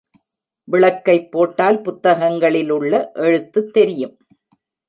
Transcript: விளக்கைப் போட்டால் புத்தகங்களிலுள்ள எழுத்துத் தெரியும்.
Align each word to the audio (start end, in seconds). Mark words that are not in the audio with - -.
விளக்கைப் 0.67 1.31
போட்டால் 1.31 1.81
புத்தகங்களிலுள்ள 1.81 3.11
எழுத்துத் 3.13 3.73
தெரியும். 3.73 4.15